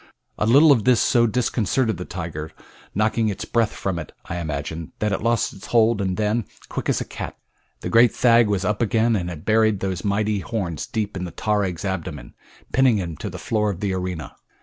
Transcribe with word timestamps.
A 0.39 0.47
little 0.47 0.71
of 0.71 0.83
this 0.83 0.99
so 0.99 1.27
disconcerted 1.27 1.97
the 1.97 2.05
tiger, 2.05 2.51
knocking 2.95 3.29
its 3.29 3.45
breath 3.45 3.71
from 3.73 3.99
it 3.99 4.11
I 4.25 4.37
imagine, 4.37 4.93
that 4.97 5.11
it 5.11 5.21
lost 5.21 5.53
its 5.53 5.67
hold 5.67 6.01
and 6.01 6.17
then, 6.17 6.45
quick 6.69 6.89
as 6.89 7.01
a 7.01 7.05
cat, 7.05 7.37
the 7.81 7.89
great 7.91 8.11
thag 8.15 8.47
was 8.47 8.65
up 8.65 8.81
again 8.81 9.15
and 9.15 9.29
had 9.29 9.45
buried 9.45 9.79
those 9.79 10.03
mighty 10.03 10.39
horns 10.39 10.87
deep 10.87 11.15
in 11.15 11.25
the 11.25 11.31
tarag's 11.31 11.85
abdomen, 11.85 12.33
pinning 12.71 12.97
him 12.97 13.15
to 13.17 13.29
the 13.29 13.37
floor 13.37 13.69
of 13.69 13.79
the 13.79 13.93
arena. 13.93 14.33